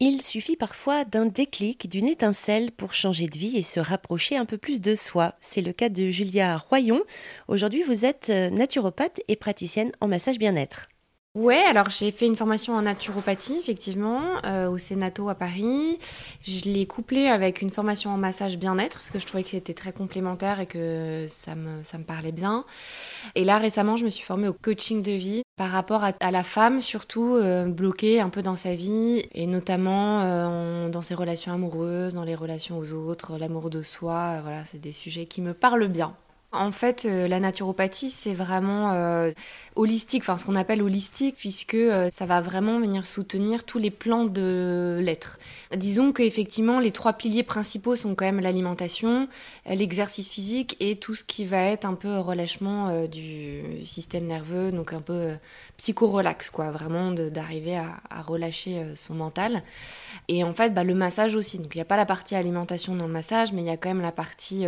[0.00, 4.44] Il suffit parfois d'un déclic, d'une étincelle pour changer de vie et se rapprocher un
[4.44, 5.34] peu plus de soi.
[5.40, 7.00] C'est le cas de Julia Royon.
[7.46, 10.88] Aujourd'hui, vous êtes euh, naturopathe et praticienne en massage bien-être.
[11.34, 15.98] Ouais, alors j'ai fait une formation en naturopathie, effectivement, euh, au Sénato à Paris.
[16.42, 19.74] Je l'ai couplée avec une formation en massage bien-être, parce que je trouvais que c'était
[19.74, 22.64] très complémentaire et que ça me, ça me parlait bien.
[23.34, 26.44] Et là, récemment, je me suis formée au coaching de vie par rapport à, la
[26.44, 31.52] femme, surtout euh, bloquée un peu dans sa vie, et notamment euh, dans ses relations
[31.52, 34.40] amoureuses, dans les relations aux autres, l'amour de soi.
[34.42, 36.14] voilà, c'est des sujets qui me parlent bien.
[36.54, 39.32] En fait, euh, la naturopathie, c'est vraiment euh,
[39.74, 43.90] holistique, enfin ce qu'on appelle holistique, puisque euh, ça va vraiment venir soutenir tous les
[43.90, 45.40] plans de l'être.
[45.74, 49.28] Disons qu'effectivement, les trois piliers principaux sont quand même l'alimentation,
[49.66, 54.92] l'exercice physique et tout ce qui va être un peu relâchement du système nerveux, donc
[54.92, 55.32] un peu
[55.76, 59.62] psycho-relax, quoi, vraiment d'arriver à, relâcher son mental.
[60.28, 61.58] Et en fait, bah, le massage aussi.
[61.58, 63.76] Donc il n'y a pas la partie alimentation dans le massage, mais il y a
[63.76, 64.66] quand même la partie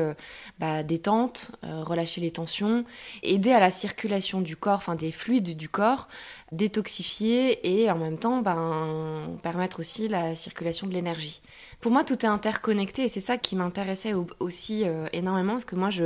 [0.58, 2.84] bah, détente relâcher les tensions,
[3.22, 6.08] aider à la circulation du corps, enfin des fluides du corps,
[6.52, 11.40] détoxifier et en même temps ben, permettre aussi la circulation de l'énergie.
[11.80, 15.76] Pour moi, tout est interconnecté et c'est ça qui m'intéressait aussi euh, énormément parce que
[15.76, 16.04] moi, je,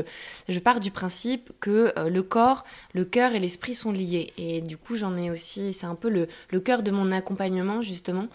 [0.48, 4.32] je pars du principe que euh, le corps, le cœur et l'esprit sont liés.
[4.36, 7.82] Et du coup, j'en ai aussi, c'est un peu le, le cœur de mon accompagnement
[7.82, 8.28] justement.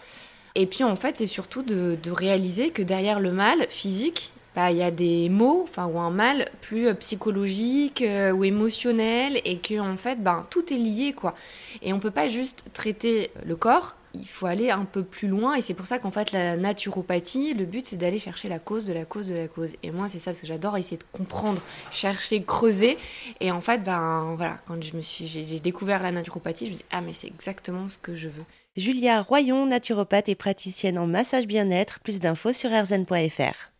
[0.54, 4.82] Et puis en fait, c'est surtout de réaliser que derrière le mal physique, bah, y
[4.82, 9.78] a des mots, enfin, ou un mal plus euh, psychologique euh, ou émotionnel, et que
[9.78, 11.34] en fait, ben, tout est lié, quoi.
[11.82, 15.56] Et on peut pas juste traiter le corps, il faut aller un peu plus loin,
[15.56, 18.86] et c'est pour ça qu'en fait, la naturopathie, le but, c'est d'aller chercher la cause
[18.86, 19.76] de la cause de la cause.
[19.82, 21.60] Et moi, c'est ça, parce que j'adore essayer de comprendre,
[21.92, 22.96] chercher, creuser.
[23.40, 26.76] Et en fait, ben, voilà, quand je me suis, j'ai découvert la naturopathie, je me
[26.76, 28.44] dis, ah, mais c'est exactement ce que je veux.
[28.74, 32.00] Julia Royon, naturopathe et praticienne en massage bien-être.
[32.00, 33.75] Plus d'infos sur rzn.fr.